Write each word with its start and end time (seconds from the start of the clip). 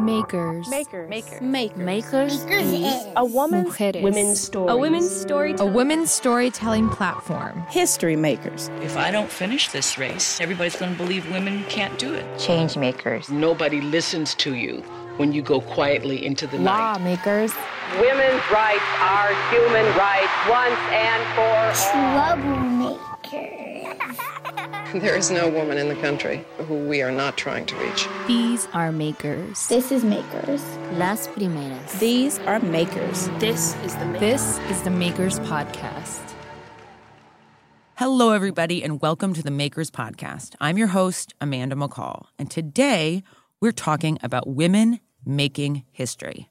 Makers. 0.00 0.68
Makers. 0.68 1.08
Makers. 1.10 1.40
Makers. 1.40 2.46
Makers. 2.46 3.06
A 3.16 3.24
woman's 3.24 3.68
Mujeres. 3.76 4.02
women's 4.02 4.40
story. 4.40 4.72
A 4.72 4.76
women's 4.76 5.10
story. 5.10 5.54
A 5.58 5.66
women's 5.66 6.10
storytelling 6.10 6.88
platform. 6.88 7.62
history 7.68 8.16
makers. 8.16 8.70
If 8.82 8.96
I 8.96 9.10
don't 9.10 9.30
finish 9.30 9.68
this 9.68 9.98
race, 9.98 10.40
everybody's 10.40 10.76
going 10.76 10.92
to 10.92 10.98
believe 10.98 11.30
women 11.30 11.64
can't 11.68 11.98
do 11.98 12.14
it. 12.14 12.24
change 12.38 12.76
makers. 12.76 13.28
Nobody 13.30 13.80
listens 13.80 14.34
to 14.36 14.54
you 14.54 14.82
when 15.18 15.32
you 15.32 15.42
go 15.42 15.60
quietly 15.60 16.24
into 16.24 16.46
the 16.46 16.58
night. 16.58 16.92
Lawmakers. 16.94 17.52
Women's 18.00 18.42
rights 18.50 18.84
are 19.00 19.34
human 19.50 19.84
rights 19.96 20.32
once 20.48 20.78
and 20.92 21.22
for 21.34 21.96
all. 21.98 23.69
There 24.94 25.16
is 25.16 25.30
no 25.30 25.48
woman 25.48 25.78
in 25.78 25.88
the 25.88 25.94
country 25.94 26.44
who 26.66 26.74
we 26.88 27.00
are 27.00 27.12
not 27.12 27.36
trying 27.36 27.64
to 27.66 27.76
reach. 27.76 28.08
These 28.26 28.66
are 28.72 28.90
makers. 28.90 29.68
This 29.68 29.92
is 29.92 30.02
Makers. 30.02 30.64
Las 30.94 31.28
primeras. 31.28 31.92
These 32.00 32.40
are 32.40 32.58
makers. 32.58 33.28
This 33.38 33.76
is 33.84 33.94
the 33.94 34.16
This 34.18 34.58
is 34.68 34.82
the 34.82 34.90
Makers 34.90 35.38
Podcast. 35.40 36.34
Hello, 37.98 38.32
everybody, 38.32 38.82
and 38.82 39.00
welcome 39.00 39.32
to 39.34 39.44
the 39.44 39.50
Makers 39.52 39.92
Podcast. 39.92 40.56
I'm 40.60 40.76
your 40.76 40.88
host, 40.88 41.34
Amanda 41.40 41.76
McCall, 41.76 42.24
and 42.36 42.50
today 42.50 43.22
we're 43.60 43.70
talking 43.70 44.18
about 44.24 44.48
women 44.48 44.98
making 45.24 45.84
history. 45.92 46.50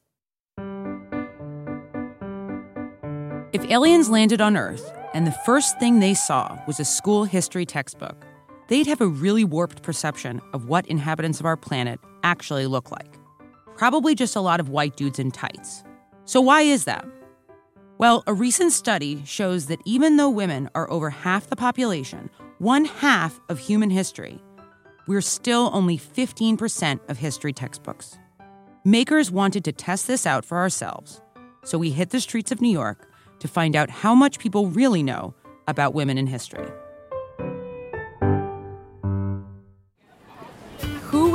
If 3.52 3.70
aliens 3.70 4.10
landed 4.10 4.40
on 4.40 4.56
Earth 4.56 4.94
and 5.14 5.28
the 5.28 5.36
first 5.46 5.78
thing 5.78 6.00
they 6.00 6.14
saw 6.14 6.58
was 6.68 6.80
a 6.80 6.86
school 6.86 7.26
history 7.26 7.66
textbook, 7.66 8.26
they'd 8.70 8.88
have 8.88 9.02
a 9.02 9.08
really 9.08 9.44
warped 9.44 9.84
perception 9.84 10.42
of 10.54 10.66
what 10.66 10.88
inhabitants 10.88 11.40
of 11.40 11.46
our 11.46 11.58
planet 11.58 12.00
actually 12.24 12.68
look 12.68 12.92
like. 12.92 13.18
Probably 13.76 14.16
just 14.16 14.36
a 14.36 14.42
lot 14.42 14.60
of 14.60 14.70
white 14.70 14.96
dudes 14.96 15.20
in 15.20 15.32
tights. 15.32 15.84
So, 16.24 16.40
why 16.40 16.62
is 16.62 16.86
that? 16.86 17.06
Well, 17.98 18.24
a 18.28 18.34
recent 18.34 18.72
study 18.72 19.22
shows 19.26 19.66
that 19.66 19.82
even 19.84 20.16
though 20.16 20.30
women 20.30 20.70
are 20.74 20.90
over 20.90 21.10
half 21.10 21.48
the 21.48 21.56
population, 21.56 22.30
one 22.60 22.86
half 22.86 23.40
of 23.50 23.60
human 23.60 23.90
history, 23.90 24.42
we're 25.08 25.22
still 25.22 25.70
only 25.74 25.98
15% 25.98 27.00
of 27.10 27.18
history 27.18 27.52
textbooks. 27.52 28.18
Makers 28.86 29.32
wanted 29.32 29.66
to 29.66 29.72
test 29.72 30.08
this 30.08 30.26
out 30.26 30.46
for 30.46 30.58
ourselves, 30.58 31.22
so 31.66 31.78
we 31.78 31.90
hit 31.90 32.12
the 32.12 32.22
streets 32.22 32.52
of 32.52 32.62
New 32.62 32.72
York 32.72 33.10
to 33.40 33.48
find 33.48 33.76
out 33.76 33.90
how 33.90 34.14
much 34.14 34.40
people 34.40 34.68
really 34.68 35.04
know 35.04 35.34
about 35.68 35.94
women 35.94 36.18
in 36.18 36.28
history. 36.28 36.70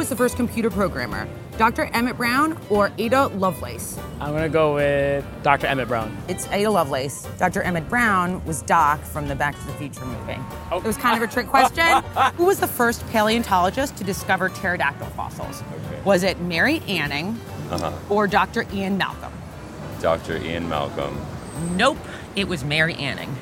Was 0.04 0.10
the 0.10 0.16
first 0.16 0.36
computer 0.36 0.68
programmer? 0.68 1.26
Dr. 1.56 1.86
Emmett 1.94 2.18
Brown 2.18 2.60
or 2.68 2.92
Ada 2.98 3.28
Lovelace? 3.28 3.98
I'm 4.20 4.34
gonna 4.34 4.50
go 4.50 4.74
with 4.74 5.24
Dr. 5.42 5.66
Emmett 5.66 5.88
Brown. 5.88 6.14
It's 6.28 6.46
Ada 6.48 6.70
Lovelace. 6.70 7.26
Dr. 7.38 7.62
Emmett 7.62 7.88
Brown 7.88 8.44
was 8.44 8.60
Doc 8.60 9.00
from 9.00 9.28
the 9.28 9.34
Back 9.34 9.58
to 9.58 9.66
the 9.66 9.72
Future 9.72 10.04
movie. 10.04 10.36
Oh. 10.70 10.76
It 10.76 10.84
was 10.84 10.98
kind 10.98 11.16
of 11.16 11.26
a 11.26 11.32
trick 11.32 11.46
question. 11.46 11.86
Who 12.36 12.44
was 12.44 12.60
the 12.60 12.66
first 12.66 13.06
paleontologist 13.08 13.96
to 13.96 14.04
discover 14.04 14.50
pterodactyl 14.50 15.06
fossils? 15.16 15.62
Was 16.04 16.22
it 16.22 16.38
Mary 16.38 16.80
Anning 16.80 17.40
uh-huh. 17.70 17.90
or 18.10 18.26
Dr. 18.26 18.66
Ian 18.74 18.98
Malcolm? 18.98 19.32
Dr. 20.02 20.36
Ian 20.36 20.68
Malcolm. 20.68 21.18
Nope, 21.76 21.96
it 22.36 22.46
was 22.46 22.62
Mary 22.62 22.92
Anning. 22.96 23.34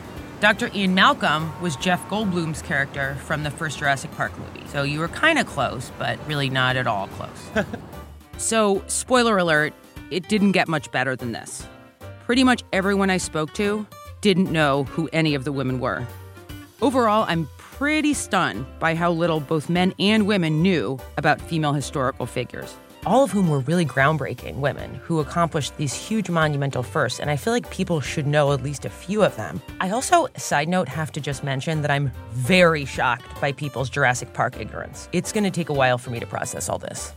Dr. 0.43 0.73
Ian 0.75 0.93
Malcolm 0.93 1.53
was 1.63 1.77
Jeff 1.77 2.05
Goldblum's 2.09 2.63
character 2.63 3.15
from 3.27 3.45
the 3.45 3.51
first 3.53 3.79
Jurassic 3.79 4.11
Park 4.17 4.37
movie. 4.37 4.67
So 4.67 4.83
you 4.83 4.99
were 4.99 5.07
kind 5.07 5.39
of 5.39 5.47
close, 5.47 5.93
but 6.01 6.19
really 6.27 6.51
not 6.51 6.75
at 6.75 6.89
all 6.89 7.07
close. 7.07 7.65
so, 8.39 8.83
spoiler 8.89 9.39
alert, 9.39 9.73
it 10.11 10.29
didn't 10.29 10.51
get 10.51 10.67
much 10.67 10.91
better 10.91 11.15
than 11.15 11.31
this. 11.31 11.65
Pretty 12.27 12.43
much 12.43 12.65
everyone 12.73 13.09
I 13.09 13.19
spoke 13.19 13.55
to 13.55 13.87
didn't 14.21 14.51
know 14.51 14.83
who 14.83 15.09
any 15.13 15.37
of 15.37 15.45
the 15.45 15.53
women 15.53 15.79
were. 15.79 16.05
Overall, 16.81 17.25
I'm 17.29 17.49
pretty 17.59 18.13
stunned 18.13 18.67
by 18.81 18.97
how 18.97 19.13
little 19.13 19.39
both 19.39 19.71
men 19.71 19.95
and 20.01 20.27
women 20.27 20.61
knew 20.61 20.99
about 21.19 21.41
female 21.41 21.73
historical 21.73 22.27
figures. 22.27 22.75
All 23.05 23.25
of 23.25 23.33
whom 23.33 23.49
were 23.49 23.59
really 23.59 23.85
groundbreaking 23.85 24.59
women 24.59 24.95
who 24.95 25.19
accomplished 25.19 25.77
these 25.77 25.93
huge 25.93 26.31
monumental 26.31 26.85
firsts, 26.85 27.19
and 27.19 27.31
I 27.31 27.37
feel 27.37 27.53
like 27.53 27.69
people 27.69 28.01
should 28.01 28.29
know 28.29 28.53
at 28.53 28.63
least 28.63 28.85
a 28.85 28.91
few 28.91 29.25
of 29.25 29.35
them. 29.35 29.61
I 29.81 29.91
also, 29.91 30.29
side 30.37 30.69
note, 30.69 30.89
have 30.89 31.11
to 31.13 31.21
just 31.21 31.43
mention 31.43 31.83
that 31.83 31.91
I'm 31.91 32.13
very 32.31 32.85
shocked 32.85 33.41
by 33.41 33.51
people's 33.51 33.91
Jurassic 33.91 34.33
Park 34.35 34.57
ignorance. 34.61 35.09
It's 35.11 35.33
gonna 35.33 35.51
take 35.51 35.69
a 35.69 35.73
while 35.73 35.99
for 35.99 36.11
me 36.11 36.21
to 36.21 36.27
process 36.27 36.69
all 36.69 36.79
this. 36.79 37.13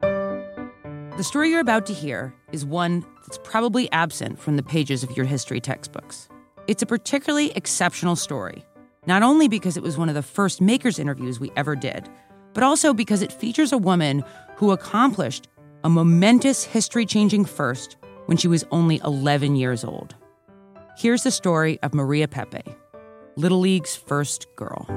The 0.00 1.22
story 1.22 1.50
you're 1.50 1.60
about 1.60 1.86
to 1.86 1.94
hear 1.94 2.34
is 2.50 2.64
one 2.64 3.06
that's 3.24 3.38
probably 3.44 3.88
absent 3.92 4.36
from 4.40 4.56
the 4.56 4.64
pages 4.64 5.04
of 5.04 5.16
your 5.16 5.26
history 5.26 5.60
textbooks. 5.60 6.28
It's 6.66 6.82
a 6.82 6.86
particularly 6.86 7.52
exceptional 7.52 8.16
story, 8.16 8.64
not 9.06 9.22
only 9.22 9.46
because 9.46 9.76
it 9.76 9.82
was 9.84 9.96
one 9.96 10.08
of 10.08 10.16
the 10.16 10.22
first 10.22 10.60
makers 10.60 10.98
interviews 10.98 11.38
we 11.38 11.52
ever 11.54 11.76
did, 11.76 12.08
but 12.58 12.64
also 12.64 12.92
because 12.92 13.22
it 13.22 13.30
features 13.30 13.72
a 13.72 13.78
woman 13.78 14.24
who 14.56 14.72
accomplished 14.72 15.46
a 15.84 15.88
momentous 15.88 16.64
history 16.64 17.06
changing 17.06 17.44
first 17.44 17.96
when 18.26 18.36
she 18.36 18.48
was 18.48 18.64
only 18.72 19.00
11 19.04 19.54
years 19.54 19.84
old. 19.84 20.16
Here's 20.98 21.22
the 21.22 21.30
story 21.30 21.78
of 21.84 21.94
Maria 21.94 22.26
Pepe, 22.26 22.64
Little 23.36 23.60
League's 23.60 23.94
first 23.94 24.48
girl. 24.56 24.88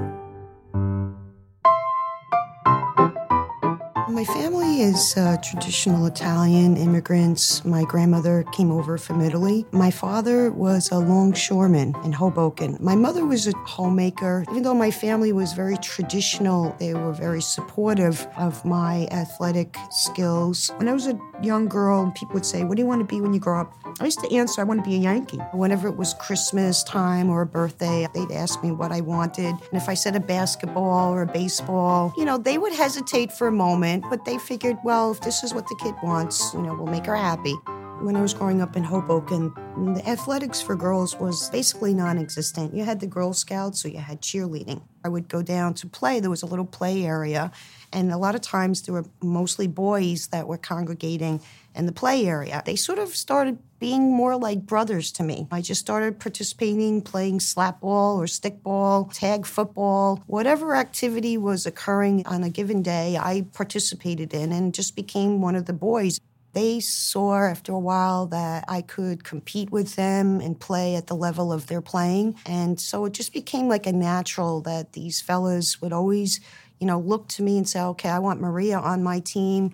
My 4.21 4.35
family 4.35 4.83
is 4.83 5.17
uh, 5.17 5.37
traditional 5.37 6.05
Italian 6.05 6.77
immigrants. 6.77 7.65
My 7.65 7.83
grandmother 7.85 8.45
came 8.51 8.71
over 8.71 8.99
from 8.99 9.19
Italy. 9.19 9.65
My 9.71 9.89
father 9.89 10.51
was 10.51 10.91
a 10.91 10.99
longshoreman 10.99 11.95
in 12.03 12.11
Hoboken. 12.11 12.77
My 12.79 12.95
mother 12.95 13.25
was 13.25 13.47
a 13.47 13.53
homemaker. 13.65 14.45
Even 14.51 14.61
though 14.61 14.75
my 14.75 14.91
family 14.91 15.33
was 15.33 15.53
very 15.53 15.75
traditional, 15.77 16.75
they 16.77 16.93
were 16.93 17.13
very 17.13 17.41
supportive 17.41 18.27
of 18.37 18.63
my 18.63 19.07
athletic 19.09 19.75
skills. 19.89 20.69
When 20.77 20.87
I 20.87 20.93
was 20.93 21.07
a 21.07 21.19
young 21.43 21.67
girl, 21.67 22.03
and 22.03 22.13
people 22.13 22.33
would 22.33 22.45
say, 22.45 22.63
What 22.63 22.75
do 22.75 22.81
you 22.81 22.87
want 22.87 23.01
to 23.01 23.05
be 23.05 23.21
when 23.21 23.33
you 23.33 23.39
grow 23.39 23.61
up? 23.61 23.73
I 23.99 24.05
used 24.05 24.19
to 24.19 24.33
answer, 24.33 24.61
I 24.61 24.63
want 24.63 24.83
to 24.83 24.89
be 24.89 24.95
a 24.95 24.99
Yankee. 24.99 25.37
Whenever 25.53 25.87
it 25.87 25.97
was 25.97 26.13
Christmas 26.15 26.83
time 26.83 27.29
or 27.29 27.41
a 27.41 27.45
birthday, 27.45 28.07
they'd 28.13 28.31
ask 28.31 28.63
me 28.63 28.71
what 28.71 28.91
I 28.91 29.01
wanted. 29.01 29.45
And 29.47 29.73
if 29.73 29.89
I 29.89 29.93
said 29.93 30.15
a 30.15 30.19
basketball 30.19 31.13
or 31.13 31.23
a 31.23 31.27
baseball, 31.27 32.13
you 32.17 32.25
know, 32.25 32.37
they 32.37 32.57
would 32.57 32.73
hesitate 32.73 33.31
for 33.31 33.47
a 33.47 33.51
moment, 33.51 34.05
but 34.09 34.25
they 34.25 34.37
figured, 34.37 34.77
well, 34.83 35.11
if 35.11 35.21
this 35.21 35.43
is 35.43 35.53
what 35.53 35.67
the 35.67 35.75
kid 35.81 35.95
wants, 36.03 36.53
you 36.53 36.61
know, 36.61 36.73
we'll 36.73 36.91
make 36.91 37.05
her 37.05 37.15
happy. 37.15 37.55
When 38.01 38.15
I 38.15 38.21
was 38.21 38.33
growing 38.33 38.63
up 38.63 38.75
in 38.75 38.83
Hoboken, 38.83 39.53
the 39.93 40.01
athletics 40.09 40.59
for 40.59 40.75
girls 40.75 41.15
was 41.17 41.51
basically 41.51 41.93
non 41.93 42.17
existent. 42.17 42.73
You 42.73 42.83
had 42.83 42.99
the 42.99 43.05
Girl 43.05 43.31
Scouts 43.31 43.79
so 43.79 43.89
you 43.89 43.99
had 43.99 44.21
cheerleading. 44.21 44.81
I 45.05 45.09
would 45.09 45.29
go 45.29 45.43
down 45.43 45.75
to 45.75 45.87
play. 45.87 46.19
There 46.19 46.31
was 46.31 46.41
a 46.41 46.47
little 46.47 46.65
play 46.65 47.05
area, 47.05 47.51
and 47.93 48.11
a 48.11 48.17
lot 48.17 48.33
of 48.33 48.41
times 48.41 48.81
there 48.81 48.93
were 48.95 49.05
mostly 49.21 49.67
boys 49.67 50.27
that 50.27 50.47
were 50.47 50.57
congregating 50.57 51.41
in 51.75 51.85
the 51.85 51.91
play 51.91 52.25
area. 52.25 52.63
They 52.65 52.75
sort 52.75 52.97
of 52.97 53.15
started 53.15 53.59
being 53.77 54.11
more 54.11 54.35
like 54.35 54.65
brothers 54.65 55.11
to 55.13 55.23
me. 55.23 55.47
I 55.51 55.61
just 55.61 55.81
started 55.81 56.19
participating, 56.19 57.01
playing 57.01 57.37
slapball 57.37 58.17
or 58.17 58.25
stickball, 58.25 59.13
tag 59.13 59.45
football, 59.45 60.23
whatever 60.25 60.75
activity 60.75 61.37
was 61.37 61.67
occurring 61.67 62.25
on 62.25 62.43
a 62.43 62.49
given 62.49 62.81
day, 62.81 63.17
I 63.17 63.45
participated 63.53 64.33
in 64.33 64.51
and 64.51 64.73
just 64.73 64.95
became 64.95 65.39
one 65.39 65.55
of 65.55 65.65
the 65.65 65.73
boys. 65.73 66.19
They 66.53 66.79
saw 66.81 67.35
after 67.45 67.71
a 67.71 67.79
while 67.79 68.25
that 68.27 68.65
I 68.67 68.81
could 68.81 69.23
compete 69.23 69.71
with 69.71 69.95
them 69.95 70.41
and 70.41 70.59
play 70.59 70.95
at 70.95 71.07
the 71.07 71.15
level 71.15 71.53
of 71.53 71.67
their 71.67 71.81
playing. 71.81 72.35
And 72.45 72.79
so 72.79 73.05
it 73.05 73.13
just 73.13 73.31
became 73.31 73.69
like 73.69 73.85
a 73.85 73.93
natural 73.93 74.61
that 74.61 74.93
these 74.93 75.21
fellas 75.21 75.81
would 75.81 75.93
always, 75.93 76.41
you 76.79 76.87
know, 76.87 76.99
look 76.99 77.27
to 77.29 77.43
me 77.43 77.57
and 77.57 77.67
say, 77.67 77.81
okay, 77.81 78.09
I 78.09 78.19
want 78.19 78.41
Maria 78.41 78.77
on 78.77 79.01
my 79.01 79.19
team. 79.19 79.73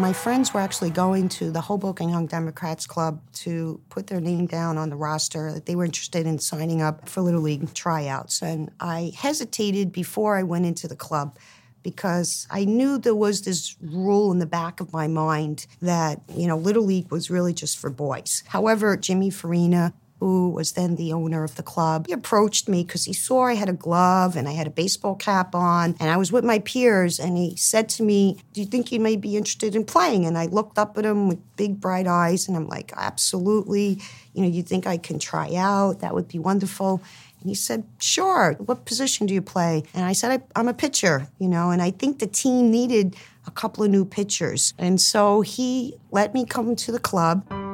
My 0.00 0.14
friends 0.14 0.54
were 0.54 0.60
actually 0.60 0.88
going 0.88 1.28
to 1.28 1.50
the 1.50 1.60
Hoboken 1.60 2.08
Young 2.08 2.26
Democrats 2.26 2.86
Club 2.86 3.20
to 3.34 3.78
put 3.90 4.06
their 4.06 4.18
name 4.18 4.46
down 4.46 4.78
on 4.78 4.88
the 4.88 4.96
roster 4.96 5.52
that 5.52 5.66
they 5.66 5.76
were 5.76 5.84
interested 5.84 6.26
in 6.26 6.38
signing 6.38 6.80
up 6.80 7.06
for 7.06 7.20
Little 7.20 7.42
League 7.42 7.74
tryouts. 7.74 8.40
And 8.40 8.70
I 8.80 9.12
hesitated 9.14 9.92
before 9.92 10.38
I 10.38 10.42
went 10.42 10.64
into 10.64 10.88
the 10.88 10.96
club 10.96 11.36
because 11.82 12.46
I 12.50 12.64
knew 12.64 12.96
there 12.96 13.14
was 13.14 13.42
this 13.42 13.76
rule 13.82 14.32
in 14.32 14.38
the 14.38 14.46
back 14.46 14.80
of 14.80 14.90
my 14.90 15.06
mind 15.06 15.66
that, 15.82 16.22
you 16.34 16.46
know, 16.46 16.56
Little 16.56 16.84
League 16.84 17.10
was 17.10 17.30
really 17.30 17.52
just 17.52 17.78
for 17.78 17.90
boys. 17.90 18.42
However, 18.46 18.96
Jimmy 18.96 19.28
Farina, 19.28 19.92
who 20.20 20.50
was 20.50 20.72
then 20.72 20.96
the 20.96 21.12
owner 21.12 21.42
of 21.42 21.56
the 21.56 21.62
club. 21.62 22.06
He 22.06 22.12
approached 22.12 22.68
me 22.68 22.84
because 22.84 23.06
he 23.06 23.14
saw 23.14 23.44
I 23.44 23.54
had 23.54 23.70
a 23.70 23.72
glove 23.72 24.36
and 24.36 24.46
I 24.46 24.52
had 24.52 24.66
a 24.66 24.70
baseball 24.70 25.16
cap 25.16 25.54
on, 25.54 25.96
and 25.98 26.10
I 26.10 26.18
was 26.18 26.30
with 26.30 26.44
my 26.44 26.58
peers. 26.60 27.18
And 27.18 27.38
he 27.38 27.56
said 27.56 27.88
to 27.90 28.02
me, 28.02 28.38
Do 28.52 28.60
you 28.60 28.66
think 28.66 28.92
you 28.92 29.00
may 29.00 29.16
be 29.16 29.36
interested 29.36 29.74
in 29.74 29.84
playing? 29.84 30.26
And 30.26 30.36
I 30.36 30.46
looked 30.46 30.78
up 30.78 30.98
at 30.98 31.06
him 31.06 31.26
with 31.26 31.38
big, 31.56 31.80
bright 31.80 32.06
eyes, 32.06 32.46
and 32.46 32.56
I'm 32.56 32.68
like, 32.68 32.92
Absolutely. 32.94 34.00
You 34.34 34.42
know, 34.42 34.48
you 34.48 34.62
think 34.62 34.86
I 34.86 34.98
can 34.98 35.18
try 35.18 35.54
out? 35.56 36.00
That 36.00 36.14
would 36.14 36.28
be 36.28 36.38
wonderful. 36.38 37.02
And 37.40 37.48
he 37.48 37.54
said, 37.54 37.84
Sure. 37.98 38.54
What 38.58 38.84
position 38.84 39.26
do 39.26 39.32
you 39.32 39.42
play? 39.42 39.84
And 39.94 40.04
I 40.04 40.12
said, 40.12 40.42
I, 40.54 40.60
am 40.60 40.68
a 40.68 40.74
pitcher, 40.74 41.28
you 41.38 41.48
know, 41.48 41.70
and 41.70 41.80
I 41.80 41.90
think 41.90 42.18
the 42.18 42.26
team 42.26 42.70
needed 42.70 43.16
a 43.46 43.50
couple 43.50 43.82
of 43.82 43.90
new 43.90 44.04
pitchers. 44.04 44.74
And 44.76 45.00
so 45.00 45.40
he 45.40 45.94
let 46.10 46.34
me 46.34 46.44
come 46.44 46.76
to 46.76 46.92
the 46.92 47.00
club. 47.00 47.69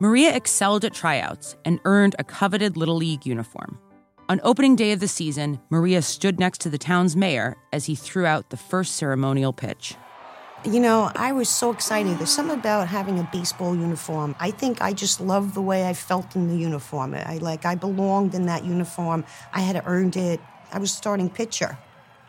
Maria 0.00 0.32
excelled 0.34 0.84
at 0.84 0.94
tryouts 0.94 1.56
and 1.64 1.80
earned 1.84 2.14
a 2.20 2.24
coveted 2.24 2.76
Little 2.76 2.94
League 2.94 3.26
uniform. 3.26 3.80
On 4.28 4.40
opening 4.44 4.76
day 4.76 4.92
of 4.92 5.00
the 5.00 5.08
season, 5.08 5.58
Maria 5.70 6.02
stood 6.02 6.38
next 6.38 6.60
to 6.60 6.70
the 6.70 6.78
town's 6.78 7.16
mayor 7.16 7.56
as 7.72 7.86
he 7.86 7.96
threw 7.96 8.24
out 8.24 8.50
the 8.50 8.56
first 8.56 8.94
ceremonial 8.94 9.52
pitch. 9.52 9.96
You 10.64 10.78
know, 10.78 11.10
I 11.16 11.32
was 11.32 11.48
so 11.48 11.72
excited. 11.72 12.18
There's 12.18 12.30
something 12.30 12.58
about 12.58 12.86
having 12.86 13.18
a 13.18 13.28
baseball 13.32 13.74
uniform. 13.74 14.36
I 14.38 14.52
think 14.52 14.80
I 14.80 14.92
just 14.92 15.20
loved 15.20 15.54
the 15.54 15.62
way 15.62 15.88
I 15.88 15.94
felt 15.94 16.36
in 16.36 16.48
the 16.48 16.56
uniform. 16.56 17.14
I 17.14 17.38
like 17.38 17.64
I 17.64 17.74
belonged 17.74 18.34
in 18.34 18.46
that 18.46 18.64
uniform. 18.64 19.24
I 19.52 19.60
had 19.60 19.82
earned 19.84 20.16
it. 20.16 20.40
I 20.72 20.78
was 20.78 20.92
starting 20.92 21.28
pitcher. 21.28 21.76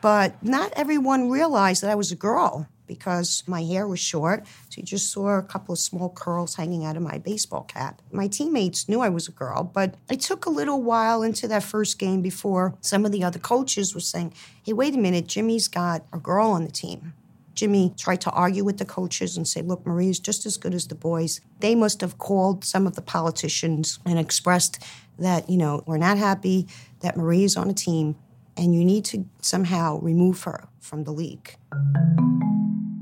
But 0.02 0.42
not 0.44 0.72
everyone 0.76 1.30
realized 1.30 1.84
that 1.84 1.92
I 1.92 1.96
was 1.96 2.12
a 2.12 2.16
girl 2.16 2.68
because 2.90 3.44
my 3.48 3.64
hair 3.64 3.88
was 3.88 4.00
short. 4.02 4.46
So 4.70 4.82
you 4.82 4.84
just 4.84 5.12
saw 5.14 5.38
a 5.38 5.44
couple 5.44 5.72
of 5.72 5.80
small 5.80 6.10
curls 6.10 6.56
hanging 6.56 6.84
out 6.84 6.98
of 6.98 7.04
my 7.04 7.20
baseball 7.20 7.64
cap. 7.64 8.02
My 8.12 8.28
teammates 8.28 8.90
knew 8.90 9.00
I 9.00 9.08
was 9.08 9.30
a 9.30 9.32
girl, 9.32 9.64
but 9.64 9.96
it 10.10 10.20
took 10.20 10.46
a 10.46 10.50
little 10.50 10.82
while 10.82 11.24
into 11.24 11.48
that 11.48 11.64
first 11.64 12.00
game 12.00 12.22
before 12.22 12.74
some 12.82 13.06
of 13.06 13.14
the 13.14 13.24
other 13.24 13.40
coaches 13.40 13.94
were 13.94 14.02
saying, 14.02 14.34
hey, 14.64 14.74
wait 14.74 14.96
a 14.96 14.98
minute, 14.98 15.28
Jimmy's 15.28 15.70
got 15.70 16.04
a 16.12 16.18
girl 16.18 16.50
on 16.50 16.66
the 16.66 16.72
team. 16.72 17.14
Jimmy 17.54 17.94
tried 17.98 18.22
to 18.22 18.32
argue 18.32 18.64
with 18.64 18.78
the 18.78 18.86
coaches 18.86 19.38
and 19.38 19.48
say, 19.48 19.62
look, 19.62 19.86
Maria's 19.86 20.20
just 20.20 20.46
as 20.46 20.58
good 20.58 20.74
as 20.74 20.88
the 20.88 20.96
boys. 20.96 21.42
They 21.60 21.76
must 21.76 22.02
have 22.02 22.18
called 22.18 22.66
some 22.66 22.88
of 22.88 22.96
the 22.96 23.02
politicians 23.02 24.00
and 24.06 24.18
expressed 24.18 24.84
that, 25.20 25.50
you 25.50 25.58
know, 25.58 25.84
we're 25.86 25.98
not 25.98 26.18
happy 26.18 26.68
that 27.02 27.18
Marie 27.18 27.44
is 27.44 27.56
on 27.56 27.70
a 27.70 27.74
team 27.74 28.16
and 28.60 28.76
you 28.76 28.84
need 28.84 29.06
to 29.06 29.26
somehow 29.42 30.00
remove 30.00 30.44
her 30.44 30.68
from 30.80 31.04
the 31.06 31.12
league. 31.12 31.56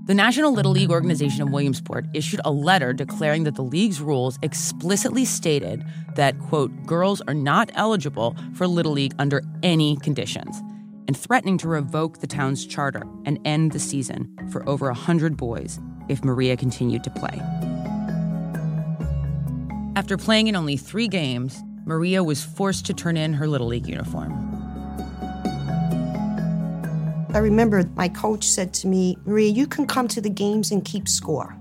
The 0.08 0.16
National 0.16 0.54
Little 0.54 0.72
League 0.72 0.90
organization 0.90 1.42
of 1.42 1.52
Williamsport 1.52 2.06
issued 2.14 2.40
a 2.46 2.52
letter 2.52 2.94
declaring 2.94 3.44
that 3.44 3.56
the 3.56 3.62
league's 3.62 4.00
rules 4.00 4.40
explicitly 4.42 5.26
stated 5.26 5.84
that, 6.16 6.40
quote, 6.40 6.72
girls 6.86 7.22
are 7.28 7.34
not 7.34 7.70
eligible 7.74 8.34
for 8.54 8.68
Little 8.68 8.94
League 8.94 9.14
under 9.20 9.44
any 9.64 9.98
conditions 9.98 10.62
and 11.08 11.18
threatening 11.18 11.58
to 11.58 11.68
revoke 11.68 12.20
the 12.20 12.28
town's 12.28 12.66
charter 12.66 13.04
and 13.26 13.38
end 13.44 13.74
the 13.74 13.80
season 13.80 14.34
for 14.50 14.68
over 14.70 14.86
100 14.86 15.36
boys 15.36 15.78
if 16.08 16.24
Maria 16.24 16.56
continued 16.56 17.04
to 17.04 17.10
play. 17.10 17.42
After 19.98 20.16
playing 20.16 20.48
in 20.48 20.56
only 20.56 20.78
three 20.78 21.10
games, 21.10 21.62
Maria 21.84 22.24
was 22.24 22.46
forced 22.46 22.86
to 22.86 22.94
turn 22.94 23.18
in 23.18 23.34
her 23.34 23.48
Little 23.50 23.68
League 23.68 23.88
uniform. 23.88 24.47
I 27.38 27.40
remember 27.40 27.88
my 27.96 28.10
coach 28.10 28.46
said 28.46 28.74
to 28.74 28.88
me, 28.88 29.16
Maria, 29.24 29.52
you 29.52 29.68
can 29.68 29.86
come 29.86 30.08
to 30.08 30.20
the 30.20 30.30
games 30.30 30.72
and 30.72 30.84
keep 30.84 31.08
score. 31.08 31.56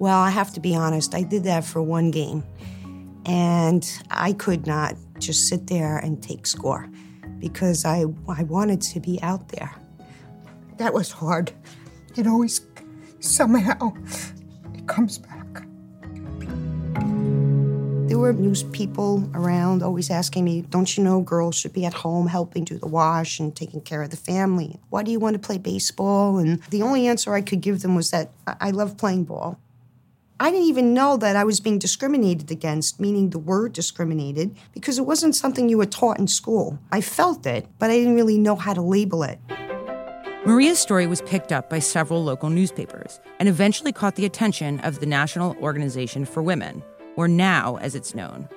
Well, 0.00 0.18
I 0.18 0.28
have 0.28 0.52
to 0.54 0.60
be 0.60 0.74
honest, 0.74 1.14
I 1.14 1.22
did 1.22 1.44
that 1.44 1.64
for 1.64 1.80
one 1.80 2.10
game. 2.10 2.42
And 3.26 3.88
I 4.10 4.32
could 4.32 4.66
not 4.66 4.96
just 5.20 5.46
sit 5.46 5.68
there 5.68 5.98
and 5.98 6.20
take 6.20 6.48
score 6.48 6.90
because 7.38 7.84
I, 7.84 8.06
I 8.26 8.42
wanted 8.42 8.80
to 8.80 8.98
be 8.98 9.22
out 9.22 9.50
there. 9.50 9.72
That 10.78 10.92
was 10.92 11.12
hard. 11.12 11.52
It 12.16 12.26
always, 12.26 12.62
somehow, 13.20 13.92
it 14.74 14.88
comes 14.88 15.18
back. 15.18 15.39
Were 18.20 18.34
news 18.34 18.64
people 18.64 19.26
around 19.32 19.82
always 19.82 20.10
asking 20.10 20.44
me, 20.44 20.60
Don't 20.60 20.94
you 20.94 21.02
know 21.02 21.22
girls 21.22 21.54
should 21.54 21.72
be 21.72 21.86
at 21.86 21.94
home 21.94 22.26
helping 22.26 22.64
do 22.64 22.76
the 22.76 22.86
wash 22.86 23.40
and 23.40 23.56
taking 23.56 23.80
care 23.80 24.02
of 24.02 24.10
the 24.10 24.18
family? 24.18 24.78
Why 24.90 25.02
do 25.02 25.10
you 25.10 25.18
want 25.18 25.34
to 25.34 25.38
play 25.38 25.56
baseball? 25.56 26.36
And 26.36 26.62
the 26.64 26.82
only 26.82 27.06
answer 27.06 27.32
I 27.32 27.40
could 27.40 27.62
give 27.62 27.80
them 27.80 27.94
was 27.94 28.10
that 28.10 28.30
I 28.46 28.72
love 28.72 28.98
playing 28.98 29.24
ball. 29.24 29.58
I 30.38 30.50
didn't 30.50 30.66
even 30.66 30.92
know 30.92 31.16
that 31.16 31.34
I 31.34 31.44
was 31.44 31.60
being 31.60 31.78
discriminated 31.78 32.50
against, 32.50 33.00
meaning 33.00 33.30
the 33.30 33.38
word 33.38 33.72
discriminated, 33.72 34.54
because 34.74 34.98
it 34.98 35.06
wasn't 35.06 35.34
something 35.34 35.70
you 35.70 35.78
were 35.78 35.86
taught 35.86 36.18
in 36.18 36.28
school. 36.28 36.78
I 36.92 37.00
felt 37.00 37.46
it, 37.46 37.68
but 37.78 37.88
I 37.88 37.94
didn't 37.94 38.16
really 38.16 38.36
know 38.36 38.54
how 38.54 38.74
to 38.74 38.82
label 38.82 39.22
it. 39.22 39.38
Maria's 40.44 40.78
story 40.78 41.06
was 41.06 41.22
picked 41.22 41.52
up 41.52 41.70
by 41.70 41.78
several 41.78 42.22
local 42.22 42.50
newspapers 42.50 43.18
and 43.38 43.48
eventually 43.48 43.92
caught 43.92 44.16
the 44.16 44.26
attention 44.26 44.78
of 44.80 45.00
the 45.00 45.06
National 45.06 45.56
Organization 45.56 46.26
for 46.26 46.42
Women, 46.42 46.82
or 47.20 47.28
NOW 47.28 47.76
as 47.82 47.94
it's 47.94 48.14
known. 48.14 48.48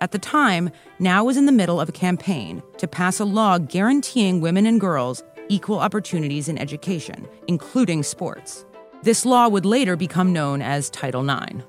At 0.00 0.12
the 0.12 0.18
time, 0.20 0.70
NOW 1.00 1.24
was 1.24 1.36
in 1.36 1.46
the 1.46 1.50
middle 1.50 1.80
of 1.80 1.88
a 1.88 1.92
campaign 1.92 2.62
to 2.78 2.86
pass 2.86 3.18
a 3.18 3.24
law 3.24 3.58
guaranteeing 3.58 4.40
women 4.40 4.64
and 4.64 4.80
girls 4.80 5.24
equal 5.48 5.80
opportunities 5.80 6.48
in 6.48 6.56
education, 6.56 7.26
including 7.48 8.04
sports. 8.04 8.64
This 9.02 9.26
law 9.26 9.48
would 9.48 9.66
later 9.66 9.96
become 9.96 10.32
known 10.32 10.62
as 10.62 10.88
Title 10.88 11.28
IX. 11.28 11.64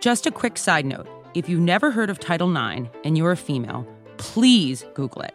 Just 0.00 0.26
a 0.26 0.30
quick 0.30 0.58
side 0.58 0.84
note 0.84 1.08
if 1.32 1.48
you've 1.48 1.60
never 1.60 1.90
heard 1.90 2.10
of 2.10 2.18
Title 2.18 2.54
IX 2.54 2.86
and 3.02 3.16
you're 3.16 3.32
a 3.32 3.36
female, 3.36 3.86
please 4.18 4.84
Google 4.92 5.22
it. 5.22 5.34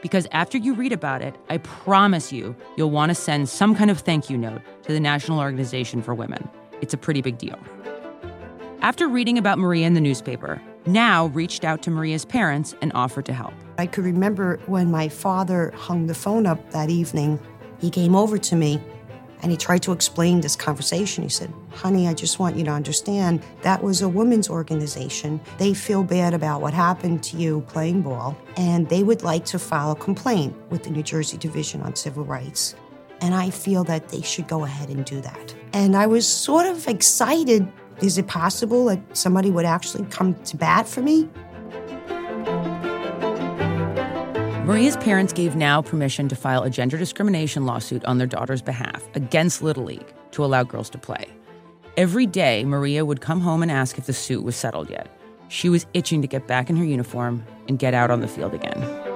Because 0.00 0.26
after 0.32 0.56
you 0.56 0.72
read 0.72 0.92
about 0.92 1.20
it, 1.20 1.36
I 1.50 1.58
promise 1.58 2.32
you, 2.32 2.56
you'll 2.78 2.90
want 2.90 3.10
to 3.10 3.14
send 3.14 3.50
some 3.50 3.74
kind 3.74 3.90
of 3.90 4.00
thank 4.00 4.30
you 4.30 4.38
note 4.38 4.62
to 4.84 4.92
the 4.94 5.00
National 5.00 5.38
Organization 5.38 6.00
for 6.00 6.14
Women. 6.14 6.48
It's 6.80 6.94
a 6.94 6.96
pretty 6.98 7.20
big 7.20 7.36
deal. 7.36 7.58
After 8.82 9.06
reading 9.06 9.38
about 9.38 9.60
Maria 9.60 9.86
in 9.86 9.94
the 9.94 10.00
newspaper, 10.00 10.60
NOW 10.86 11.26
reached 11.26 11.64
out 11.64 11.82
to 11.82 11.90
Maria's 11.92 12.24
parents 12.24 12.74
and 12.82 12.90
offered 12.96 13.24
to 13.26 13.32
help. 13.32 13.54
I 13.78 13.86
could 13.86 14.02
remember 14.02 14.58
when 14.66 14.90
my 14.90 15.08
father 15.08 15.70
hung 15.76 16.08
the 16.08 16.14
phone 16.14 16.46
up 16.46 16.72
that 16.72 16.90
evening, 16.90 17.38
he 17.78 17.90
came 17.90 18.16
over 18.16 18.38
to 18.38 18.56
me 18.56 18.82
and 19.40 19.52
he 19.52 19.56
tried 19.56 19.84
to 19.84 19.92
explain 19.92 20.40
this 20.40 20.56
conversation. 20.56 21.22
He 21.22 21.30
said, 21.30 21.52
Honey, 21.70 22.08
I 22.08 22.14
just 22.14 22.40
want 22.40 22.56
you 22.56 22.64
to 22.64 22.72
understand 22.72 23.44
that 23.62 23.84
was 23.84 24.02
a 24.02 24.08
women's 24.08 24.50
organization. 24.50 25.40
They 25.58 25.74
feel 25.74 26.02
bad 26.02 26.34
about 26.34 26.60
what 26.60 26.74
happened 26.74 27.22
to 27.24 27.36
you 27.36 27.60
playing 27.68 28.02
ball, 28.02 28.36
and 28.56 28.88
they 28.88 29.04
would 29.04 29.22
like 29.22 29.44
to 29.46 29.60
file 29.60 29.92
a 29.92 29.96
complaint 29.96 30.56
with 30.70 30.82
the 30.82 30.90
New 30.90 31.04
Jersey 31.04 31.36
Division 31.36 31.82
on 31.82 31.94
Civil 31.94 32.24
Rights. 32.24 32.74
And 33.20 33.32
I 33.32 33.50
feel 33.50 33.84
that 33.84 34.08
they 34.08 34.22
should 34.22 34.48
go 34.48 34.64
ahead 34.64 34.88
and 34.88 35.04
do 35.04 35.20
that. 35.20 35.54
And 35.72 35.96
I 35.96 36.08
was 36.08 36.26
sort 36.26 36.66
of 36.66 36.88
excited. 36.88 37.70
Is 38.00 38.18
it 38.18 38.26
possible 38.26 38.86
that 38.86 39.00
somebody 39.16 39.50
would 39.50 39.64
actually 39.64 40.04
come 40.06 40.34
to 40.34 40.56
bat 40.56 40.88
for 40.88 41.02
me? 41.02 41.28
Maria's 44.64 44.96
parents 44.96 45.32
gave 45.32 45.56
NOW 45.56 45.82
permission 45.82 46.28
to 46.28 46.36
file 46.36 46.62
a 46.62 46.70
gender 46.70 46.96
discrimination 46.96 47.66
lawsuit 47.66 48.04
on 48.04 48.18
their 48.18 48.26
daughter's 48.26 48.62
behalf 48.62 49.06
against 49.14 49.62
Little 49.62 49.84
League 49.84 50.14
to 50.30 50.44
allow 50.44 50.62
girls 50.62 50.88
to 50.90 50.98
play. 50.98 51.26
Every 51.96 52.26
day, 52.26 52.64
Maria 52.64 53.04
would 53.04 53.20
come 53.20 53.40
home 53.40 53.62
and 53.62 53.70
ask 53.70 53.98
if 53.98 54.06
the 54.06 54.12
suit 54.12 54.44
was 54.44 54.56
settled 54.56 54.88
yet. 54.88 55.08
She 55.48 55.68
was 55.68 55.84
itching 55.92 56.22
to 56.22 56.28
get 56.28 56.46
back 56.46 56.70
in 56.70 56.76
her 56.76 56.84
uniform 56.84 57.44
and 57.68 57.78
get 57.78 57.92
out 57.92 58.10
on 58.10 58.20
the 58.20 58.28
field 58.28 58.54
again. 58.54 59.11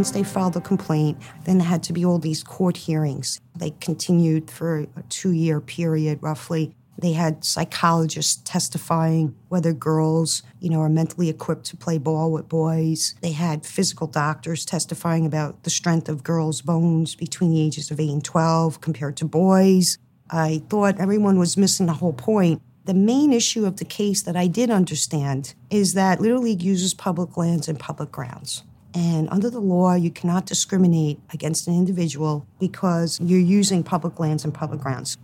Once 0.00 0.12
they 0.12 0.22
filed 0.22 0.54
the 0.54 0.62
complaint, 0.62 1.18
then 1.44 1.58
there 1.58 1.66
had 1.66 1.82
to 1.82 1.92
be 1.92 2.06
all 2.06 2.18
these 2.18 2.42
court 2.42 2.74
hearings. 2.74 3.38
They 3.54 3.74
continued 3.82 4.50
for 4.50 4.86
a 4.96 5.02
two 5.10 5.32
year 5.32 5.60
period, 5.60 6.22
roughly. 6.22 6.74
They 6.96 7.12
had 7.12 7.44
psychologists 7.44 8.40
testifying 8.42 9.36
whether 9.50 9.74
girls, 9.74 10.42
you 10.58 10.70
know, 10.70 10.80
are 10.80 10.88
mentally 10.88 11.28
equipped 11.28 11.66
to 11.66 11.76
play 11.76 11.98
ball 11.98 12.32
with 12.32 12.48
boys. 12.48 13.14
They 13.20 13.32
had 13.32 13.66
physical 13.66 14.06
doctors 14.06 14.64
testifying 14.64 15.26
about 15.26 15.64
the 15.64 15.70
strength 15.70 16.08
of 16.08 16.24
girls' 16.24 16.62
bones 16.62 17.14
between 17.14 17.50
the 17.50 17.60
ages 17.60 17.90
of 17.90 18.00
8 18.00 18.08
and 18.08 18.24
12 18.24 18.80
compared 18.80 19.18
to 19.18 19.26
boys. 19.26 19.98
I 20.30 20.62
thought 20.70 20.98
everyone 20.98 21.38
was 21.38 21.58
missing 21.58 21.84
the 21.84 21.92
whole 21.92 22.14
point. 22.14 22.62
The 22.86 22.94
main 22.94 23.34
issue 23.34 23.66
of 23.66 23.76
the 23.76 23.84
case 23.84 24.22
that 24.22 24.34
I 24.34 24.46
did 24.46 24.70
understand 24.70 25.52
is 25.68 25.92
that 25.92 26.22
Little 26.22 26.40
League 26.40 26.62
uses 26.62 26.94
public 26.94 27.36
lands 27.36 27.68
and 27.68 27.78
public 27.78 28.10
grounds. 28.10 28.62
And 28.94 29.28
under 29.30 29.50
the 29.50 29.60
law, 29.60 29.94
you 29.94 30.10
cannot 30.10 30.46
discriminate 30.46 31.20
against 31.32 31.68
an 31.68 31.74
individual 31.74 32.46
because 32.58 33.18
you're 33.20 33.38
using 33.38 33.82
public 33.82 34.18
lands 34.18 34.44
and 34.44 34.52
public 34.52 34.80
grounds. 34.80 35.16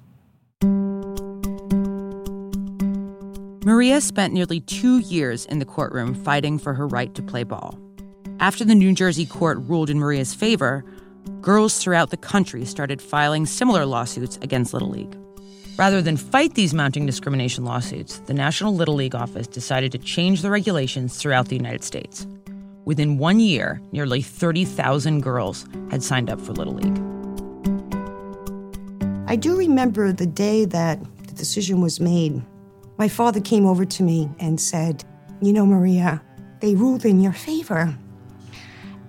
Maria 3.64 4.00
spent 4.00 4.32
nearly 4.32 4.60
two 4.60 5.00
years 5.00 5.44
in 5.46 5.58
the 5.58 5.64
courtroom 5.64 6.14
fighting 6.14 6.56
for 6.56 6.72
her 6.74 6.86
right 6.86 7.12
to 7.16 7.22
play 7.22 7.42
ball. 7.42 7.76
After 8.38 8.64
the 8.64 8.76
New 8.76 8.92
Jersey 8.92 9.26
court 9.26 9.58
ruled 9.62 9.90
in 9.90 9.98
Maria's 9.98 10.34
favor, 10.34 10.84
girls 11.40 11.82
throughout 11.82 12.10
the 12.10 12.16
country 12.16 12.64
started 12.64 13.02
filing 13.02 13.44
similar 13.44 13.84
lawsuits 13.84 14.38
against 14.40 14.72
Little 14.72 14.90
League. 14.90 15.16
Rather 15.76 16.00
than 16.00 16.16
fight 16.16 16.54
these 16.54 16.72
mounting 16.72 17.06
discrimination 17.06 17.64
lawsuits, 17.64 18.20
the 18.20 18.34
National 18.34 18.74
Little 18.74 18.94
League 18.94 19.16
office 19.16 19.48
decided 19.48 19.90
to 19.92 19.98
change 19.98 20.42
the 20.42 20.50
regulations 20.50 21.16
throughout 21.16 21.48
the 21.48 21.56
United 21.56 21.82
States. 21.82 22.26
Within 22.86 23.18
one 23.18 23.40
year, 23.40 23.80
nearly 23.90 24.22
30,000 24.22 25.20
girls 25.20 25.66
had 25.90 26.04
signed 26.04 26.30
up 26.30 26.40
for 26.40 26.52
Little 26.52 26.74
League. 26.74 26.96
I 29.26 29.34
do 29.34 29.56
remember 29.56 30.12
the 30.12 30.26
day 30.26 30.64
that 30.66 31.00
the 31.26 31.34
decision 31.34 31.80
was 31.80 31.98
made. 31.98 32.40
My 32.96 33.08
father 33.08 33.40
came 33.40 33.66
over 33.66 33.84
to 33.84 34.04
me 34.04 34.30
and 34.38 34.60
said, 34.60 35.04
You 35.42 35.52
know, 35.52 35.66
Maria, 35.66 36.22
they 36.60 36.76
ruled 36.76 37.04
in 37.04 37.20
your 37.20 37.32
favor. 37.32 37.92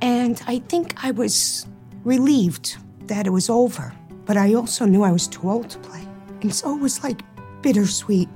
And 0.02 0.42
I 0.48 0.58
think 0.58 0.96
I 1.04 1.12
was 1.12 1.68
relieved 2.04 2.78
that 3.06 3.28
it 3.28 3.30
was 3.30 3.48
over, 3.48 3.94
but 4.26 4.38
I 4.38 4.56
also 4.56 4.86
knew 4.86 5.04
I 5.04 5.12
was 5.12 5.28
too 5.28 5.48
old 5.52 5.70
to 5.70 5.78
play. 5.78 6.02
And 6.42 6.54
so 6.54 6.76
it 6.76 6.82
was 6.82 7.04
like 7.04 7.22
bittersweet. 7.62 8.28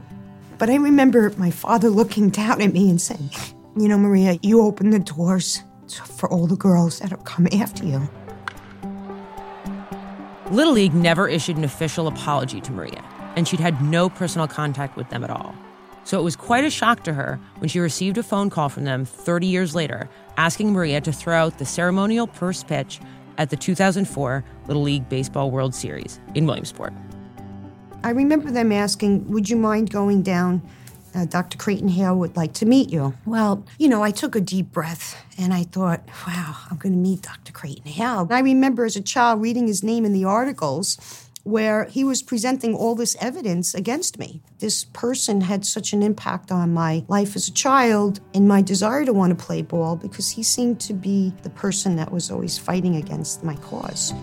But 0.60 0.70
I 0.70 0.76
remember 0.76 1.34
my 1.38 1.50
father 1.50 1.90
looking 1.90 2.30
down 2.30 2.62
at 2.62 2.74
me 2.74 2.92
and 2.92 3.02
saying, 3.02 3.32
You 3.78 3.88
know, 3.88 3.98
Maria, 3.98 4.38
you 4.42 4.62
opened 4.62 4.94
the 4.94 5.00
doors 5.00 5.64
for 6.18 6.30
all 6.30 6.46
the 6.46 6.58
girls 6.58 7.00
that 7.00 7.10
have 7.10 7.24
come 7.24 7.48
after 7.54 7.86
you. 7.86 8.10
Little 10.52 10.74
League 10.74 10.94
never 10.94 11.30
issued 11.30 11.56
an 11.56 11.64
official 11.64 12.08
apology 12.08 12.60
to 12.60 12.72
Maria, 12.74 13.02
and 13.38 13.48
she'd 13.48 13.62
had 13.62 13.82
no 13.82 14.10
personal 14.10 14.48
contact 14.48 14.98
with 14.98 15.10
them 15.10 15.24
at 15.24 15.30
all. 15.30 15.56
So 16.04 16.20
it 16.20 16.24
was 16.24 16.36
quite 16.36 16.66
a 16.66 16.70
shock 16.70 17.04
to 17.04 17.14
her 17.14 17.40
when 17.60 17.70
she 17.70 17.80
received 17.80 18.18
a 18.18 18.24
phone 18.24 18.50
call 18.50 18.68
from 18.68 18.84
them 18.84 19.06
30 19.06 19.48
years 19.48 19.74
later 19.74 20.10
asking 20.36 20.74
Maria 20.74 21.00
to 21.00 21.14
throw 21.14 21.38
out 21.38 21.58
the 21.58 21.66
ceremonial 21.66 22.28
first 22.28 22.68
pitch 22.68 23.00
at 23.38 23.50
the 23.50 23.56
2004 23.56 24.44
Little 24.68 24.82
League 24.82 25.08
Baseball 25.08 25.50
World 25.50 25.74
Series 25.74 26.20
in 26.36 26.46
Williamsport. 26.46 26.92
I 28.04 28.10
remember 28.10 28.52
them 28.52 28.72
asking, 28.72 29.30
Would 29.32 29.50
you 29.50 29.56
mind 29.56 29.92
going 29.92 30.24
down? 30.24 30.62
Uh, 31.14 31.26
Dr. 31.26 31.58
Creighton 31.58 31.90
Hale 31.90 32.16
would 32.16 32.38
like 32.38 32.54
to 32.54 32.66
meet 32.66 32.90
you. 32.90 33.14
Well, 33.26 33.66
you 33.78 33.90
know, 33.90 34.02
I 34.02 34.12
took 34.12 34.36
a 34.36 34.42
deep 34.42 34.72
breath 34.72 35.22
and 35.38 35.54
I 35.54 35.64
thought, 35.64 36.02
wow, 36.26 36.56
I'm 36.70 36.78
going 36.78 36.94
to 36.94 37.00
meet 37.00 37.24
Dr. 37.24 37.52
Creighton 37.52 37.92
Hale. 37.92 38.28
I 38.30 38.40
remember 38.40 38.86
as 38.86 38.96
a 38.96 39.02
child 39.02 39.42
reading 39.42 39.68
his 39.68 39.84
name 39.84 40.06
in 40.06 40.14
the 40.14 40.24
articles 40.24 41.28
where 41.44 41.86
he 41.86 42.04
was 42.04 42.22
presenting 42.22 42.76
all 42.76 42.96
this 42.96 43.16
evidence 43.20 43.74
against 43.74 44.20
me. 44.20 44.42
This 44.60 44.84
person 44.86 45.42
had 45.42 45.66
such 45.66 45.92
an 45.92 46.04
impact 46.04 46.52
on 46.52 46.74
my 46.74 47.04
life 47.08 47.36
as 47.36 47.48
a 47.48 47.54
child 47.54 48.20
and 48.34 48.48
my 48.48 48.62
desire 48.62 49.06
to 49.06 49.14
want 49.14 49.38
to 49.38 49.46
play 49.46 49.62
ball 49.62 49.96
because 49.96 50.30
he 50.30 50.44
seemed 50.44 50.80
to 50.82 50.94
be 50.94 51.34
the 51.42 51.50
person 51.50 51.96
that 51.96 52.12
was 52.12 52.30
always 52.30 52.58
fighting 52.58 52.96
against 52.96 53.44
my 53.44 53.56
cause. 53.56 54.14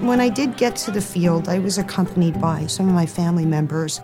When 0.00 0.20
I 0.20 0.28
did 0.28 0.56
get 0.56 0.76
to 0.76 0.90
the 0.90 1.00
field, 1.00 1.48
I 1.48 1.58
was 1.58 1.76
accompanied 1.76 2.40
by 2.40 2.66
some 2.66 2.88
of 2.88 2.94
my 2.94 3.06
family 3.06 3.44
members. 3.44 4.00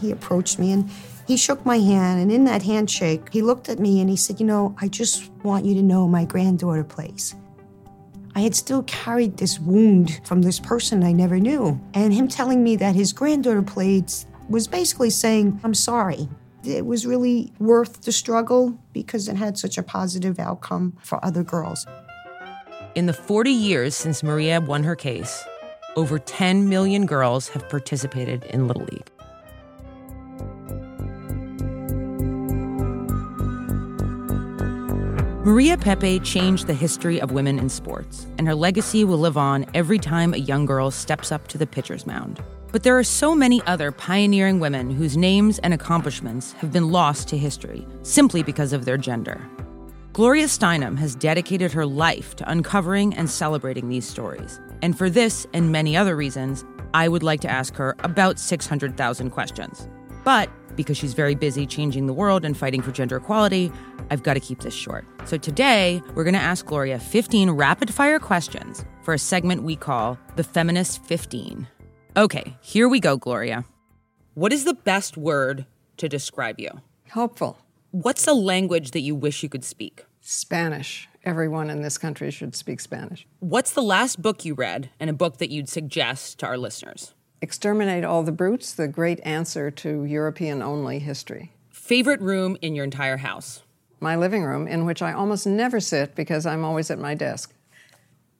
He 0.00 0.10
approached 0.10 0.58
me 0.58 0.72
and 0.72 0.90
he 1.26 1.36
shook 1.36 1.64
my 1.64 1.78
hand, 1.78 2.20
and 2.20 2.30
in 2.30 2.44
that 2.44 2.62
handshake, 2.62 3.32
he 3.32 3.40
looked 3.40 3.68
at 3.70 3.78
me 3.78 4.00
and 4.00 4.10
he 4.10 4.16
said, 4.16 4.40
You 4.40 4.46
know, 4.46 4.76
I 4.80 4.88
just 4.88 5.30
want 5.42 5.64
you 5.64 5.74
to 5.74 5.82
know 5.82 6.06
my 6.06 6.24
granddaughter 6.24 6.84
plays. 6.84 7.34
I 8.34 8.40
had 8.40 8.54
still 8.54 8.82
carried 8.82 9.36
this 9.36 9.58
wound 9.58 10.20
from 10.24 10.42
this 10.42 10.58
person 10.58 11.04
I 11.04 11.12
never 11.12 11.38
knew. 11.38 11.80
And 11.94 12.12
him 12.12 12.28
telling 12.28 12.64
me 12.64 12.76
that 12.76 12.94
his 12.94 13.12
granddaughter 13.12 13.62
played 13.62 14.12
was 14.48 14.66
basically 14.66 15.10
saying, 15.10 15.60
I'm 15.62 15.74
sorry. 15.74 16.28
It 16.64 16.84
was 16.84 17.06
really 17.06 17.52
worth 17.58 18.02
the 18.02 18.12
struggle 18.12 18.76
because 18.92 19.28
it 19.28 19.36
had 19.36 19.56
such 19.56 19.78
a 19.78 19.82
positive 19.82 20.38
outcome 20.38 20.96
for 21.02 21.24
other 21.24 21.44
girls. 21.44 21.86
In 22.94 23.06
the 23.06 23.12
40 23.12 23.50
years 23.50 23.94
since 23.94 24.22
Maria 24.22 24.60
won 24.60 24.82
her 24.82 24.96
case, 24.96 25.44
over 25.96 26.18
10 26.18 26.68
million 26.68 27.06
girls 27.06 27.48
have 27.50 27.68
participated 27.68 28.44
in 28.44 28.66
Little 28.66 28.84
League. 28.84 29.10
Maria 35.44 35.76
Pepe 35.76 36.20
changed 36.20 36.66
the 36.66 36.72
history 36.72 37.20
of 37.20 37.32
women 37.32 37.58
in 37.58 37.68
sports, 37.68 38.26
and 38.38 38.46
her 38.46 38.54
legacy 38.54 39.04
will 39.04 39.18
live 39.18 39.36
on 39.36 39.66
every 39.74 39.98
time 39.98 40.32
a 40.32 40.38
young 40.38 40.64
girl 40.64 40.90
steps 40.90 41.30
up 41.30 41.46
to 41.48 41.58
the 41.58 41.66
pitcher's 41.66 42.06
mound. 42.06 42.42
But 42.72 42.82
there 42.82 42.98
are 42.98 43.04
so 43.04 43.34
many 43.34 43.60
other 43.66 43.92
pioneering 43.92 44.58
women 44.58 44.90
whose 44.90 45.18
names 45.18 45.58
and 45.58 45.74
accomplishments 45.74 46.52
have 46.52 46.72
been 46.72 46.90
lost 46.90 47.28
to 47.28 47.36
history 47.36 47.86
simply 48.00 48.42
because 48.42 48.72
of 48.72 48.86
their 48.86 48.96
gender. 48.96 49.38
Gloria 50.14 50.46
Steinem 50.46 50.96
has 50.96 51.14
dedicated 51.14 51.72
her 51.72 51.84
life 51.84 52.34
to 52.36 52.50
uncovering 52.50 53.12
and 53.12 53.28
celebrating 53.28 53.90
these 53.90 54.08
stories. 54.08 54.58
And 54.80 54.96
for 54.96 55.10
this 55.10 55.46
and 55.52 55.70
many 55.70 55.94
other 55.94 56.16
reasons, 56.16 56.64
I 56.94 57.06
would 57.06 57.22
like 57.22 57.40
to 57.42 57.50
ask 57.50 57.74
her 57.74 57.96
about 57.98 58.38
600,000 58.38 59.28
questions. 59.28 59.88
But 60.24 60.50
because 60.76 60.96
she's 60.96 61.14
very 61.14 61.34
busy 61.34 61.66
changing 61.66 62.06
the 62.06 62.12
world 62.12 62.44
and 62.44 62.56
fighting 62.56 62.82
for 62.82 62.90
gender 62.90 63.16
equality, 63.16 63.70
I've 64.10 64.22
got 64.22 64.34
to 64.34 64.40
keep 64.40 64.60
this 64.60 64.74
short. 64.74 65.06
So 65.24 65.36
today, 65.36 66.02
we're 66.14 66.24
going 66.24 66.34
to 66.34 66.40
ask 66.40 66.66
Gloria 66.66 66.98
15 66.98 67.50
rapid 67.50 67.92
fire 67.92 68.18
questions 68.18 68.84
for 69.02 69.14
a 69.14 69.18
segment 69.18 69.62
we 69.62 69.76
call 69.76 70.18
the 70.36 70.44
Feminist 70.44 71.04
15. 71.04 71.68
Okay, 72.16 72.56
here 72.60 72.88
we 72.88 73.00
go, 73.00 73.16
Gloria. 73.16 73.64
What 74.34 74.52
is 74.52 74.64
the 74.64 74.74
best 74.74 75.16
word 75.16 75.66
to 75.98 76.08
describe 76.08 76.58
you? 76.58 76.70
Helpful. 77.04 77.58
What's 77.92 78.26
a 78.26 78.32
language 78.32 78.90
that 78.90 79.00
you 79.00 79.14
wish 79.14 79.42
you 79.42 79.48
could 79.48 79.64
speak? 79.64 80.04
Spanish. 80.20 81.08
Everyone 81.24 81.70
in 81.70 81.82
this 81.82 81.98
country 81.98 82.30
should 82.30 82.56
speak 82.56 82.80
Spanish. 82.80 83.26
What's 83.38 83.72
the 83.72 83.82
last 83.82 84.20
book 84.20 84.44
you 84.44 84.54
read 84.54 84.90
and 84.98 85.08
a 85.08 85.12
book 85.12 85.38
that 85.38 85.50
you'd 85.50 85.68
suggest 85.68 86.38
to 86.40 86.46
our 86.46 86.58
listeners? 86.58 87.14
Exterminate 87.44 88.04
All 88.04 88.22
the 88.22 88.32
Brutes, 88.32 88.72
the 88.72 88.88
great 88.88 89.20
answer 89.22 89.70
to 89.70 90.04
European 90.04 90.62
only 90.62 90.98
history. 90.98 91.52
Favorite 91.68 92.22
room 92.22 92.56
in 92.62 92.74
your 92.74 92.84
entire 92.84 93.18
house? 93.18 93.62
My 94.00 94.16
living 94.16 94.44
room, 94.44 94.66
in 94.66 94.86
which 94.86 95.02
I 95.02 95.12
almost 95.12 95.46
never 95.46 95.78
sit 95.78 96.14
because 96.14 96.46
I'm 96.46 96.64
always 96.64 96.90
at 96.90 96.98
my 96.98 97.14
desk. 97.14 97.52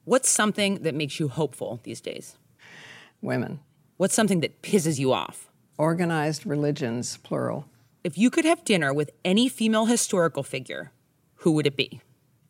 What's 0.05 0.31
something 0.31 0.85
that 0.85 0.95
makes 0.95 1.21
you 1.21 1.29
hopeful 1.29 1.81
these 1.83 2.01
days? 2.01 2.39
Women. 3.21 3.61
What's 3.99 4.15
something 4.15 4.41
that 4.41 4.63
pisses 4.63 4.99
you 4.99 5.13
off? 5.13 5.51
Organized 5.77 6.47
religions, 6.47 7.19
plural. 7.19 7.67
If 8.05 8.17
you 8.17 8.31
could 8.31 8.47
have 8.47 8.65
dinner 8.65 8.95
with 8.95 9.11
any 9.23 9.51
female 9.51 9.85
historical 9.85 10.43
figure, 10.43 10.93
who 11.41 11.53
would 11.53 11.67
it 11.67 11.77
be? 11.77 12.01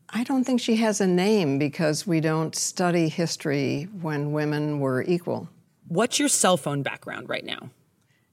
I 0.08 0.22
don't 0.22 0.44
think 0.44 0.60
she 0.60 0.76
has 0.76 1.00
a 1.00 1.08
name 1.08 1.58
because 1.58 2.06
we 2.06 2.20
don't 2.20 2.54
study 2.54 3.08
history 3.08 3.88
when 4.00 4.30
women 4.30 4.78
were 4.78 5.02
equal. 5.02 5.48
What's 5.88 6.18
your 6.18 6.28
cell 6.28 6.56
phone 6.56 6.82
background 6.82 7.28
right 7.28 7.44
now? 7.44 7.70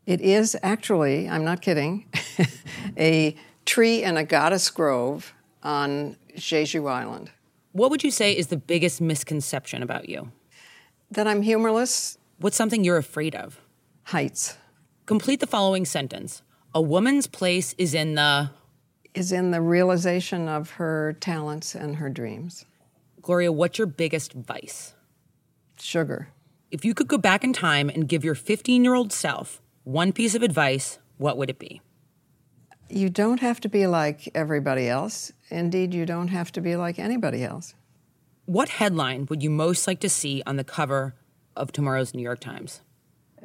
It 0.05 0.22
is 0.22 0.58
actually, 0.63 1.29
I'm 1.29 1.43
not 1.43 1.62
kidding, 1.62 2.05
a 2.98 3.36
tree 3.65 4.03
in 4.03 4.17
a 4.17 4.24
goddess 4.24 4.70
grove 4.70 5.34
on 5.62 6.17
Jeju 6.36 6.89
Island. 6.89 7.31
What 7.74 7.91
would 7.91 8.03
you 8.03 8.12
say 8.12 8.36
is 8.36 8.48
the 8.48 8.58
biggest 8.58 9.00
misconception 9.00 9.84
about 9.84 10.10
you? 10.10 10.31
That 11.12 11.27
I'm 11.27 11.41
humorless. 11.41 12.17
What's 12.39 12.58
something 12.58 12.84
you're 12.84 12.98
afraid 12.98 13.36
of? 13.36 13.62
Heights. 14.05 14.58
Complete 15.05 15.39
the 15.39 15.48
following 15.48 15.86
sentence. 15.86 16.41
A 16.74 16.81
woman's 16.81 17.27
place 17.27 17.75
is 17.77 17.93
in 17.93 18.15
the 18.15 18.50
is 19.13 19.34
in 19.34 19.51
the 19.51 19.60
realization 19.60 20.48
of 20.48 20.72
her 20.72 21.17
talents 21.20 21.75
and 21.75 21.98
her 21.98 22.10
dreams. 22.10 22.65
Gloria, 23.22 23.51
what's 23.51 23.77
your 23.77 23.88
biggest 23.88 24.31
vice? 24.31 24.93
Sugar. 25.77 26.29
If 26.72 26.86
you 26.86 26.94
could 26.94 27.10
go 27.10 27.18
back 27.18 27.44
in 27.44 27.51
time 27.51 27.90
and 27.90 28.08
give 28.08 28.24
your 28.24 28.34
15 28.34 28.82
year 28.82 28.94
old 28.94 29.12
self 29.12 29.62
one 29.84 30.13
piece 30.13 30.36
of 30.36 30.42
advice, 30.42 31.00
what 31.18 31.38
would 31.38 31.50
it 31.50 31.60
be? 31.60 31.82
You 32.90 33.10
don't 33.10 33.42
have 33.42 33.60
to 33.62 33.70
be 33.70 33.88
like 33.88 34.30
everybody 34.34 34.88
else. 34.88 35.34
Indeed, 35.50 35.94
you 35.94 36.06
don't 36.06 36.30
have 36.30 36.50
to 36.54 36.62
be 36.62 36.78
like 36.78 36.98
anybody 36.98 37.44
else. 37.44 37.75
What 38.46 38.70
headline 38.70 39.28
would 39.30 39.44
you 39.44 39.50
most 39.50 39.86
like 39.86 40.00
to 40.00 40.10
see 40.10 40.44
on 40.46 40.56
the 40.56 40.63
cover 40.63 41.16
of 41.58 41.74
tomorrow's 41.74 42.13
New 42.13 42.22
York 42.22 42.40
Times? 42.40 42.80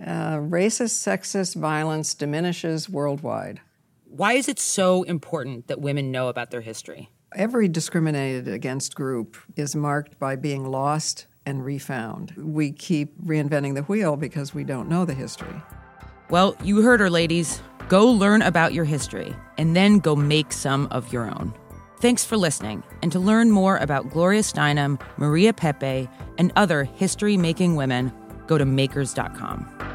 Uh, 0.01 0.37
racist, 0.37 0.95
sexist 0.95 1.57
violence 1.57 2.15
diminishes 2.15 2.89
worldwide. 2.89 3.61
Why 4.05 4.35
is 4.35 4.49
it 4.49 4.61
so 4.61 5.03
important 5.03 5.67
that 5.67 5.81
women 5.81 6.13
know 6.13 6.29
about 6.29 6.53
their 6.53 6.61
history? 6.61 7.11
Every 7.35 7.67
discriminated 7.67 8.47
against 8.47 8.95
group 8.95 9.37
is 9.57 9.75
marked 9.75 10.17
by 10.21 10.37
being 10.37 10.65
lost 10.65 11.27
and 11.47 11.65
refound. 11.65 12.33
We 12.37 12.73
keep 12.73 13.17
reinventing 13.25 13.75
the 13.75 13.83
wheel 13.83 14.17
because 14.17 14.53
we 14.53 14.65
don't 14.65 14.89
know 14.89 15.05
the 15.05 15.15
history. 15.15 15.63
Well, 16.29 16.57
you 16.63 16.83
heard 16.83 17.01
her, 17.01 17.09
ladies. 17.09 17.63
Go 17.89 18.11
learn 18.11 18.43
about 18.43 18.75
your 18.75 18.85
history 18.85 19.35
and 19.59 19.77
then 19.77 20.01
go 20.01 20.17
make 20.17 20.53
some 20.53 20.89
of 20.91 21.13
your 21.13 21.25
own. 21.25 21.55
Thanks 22.01 22.25
for 22.25 22.37
listening. 22.37 22.83
And 23.03 23.11
to 23.13 23.19
learn 23.19 23.51
more 23.51 23.79
about 23.79 24.11
Gloria 24.11 24.43
Steinem, 24.43 25.01
Maria 25.17 25.53
Pepe, 25.53 26.09
and 26.37 26.53
other 26.57 26.85
history 26.85 27.37
making 27.37 27.77
women, 27.77 28.13
go 28.47 28.59
to 28.59 28.67
makers.com. 28.67 29.86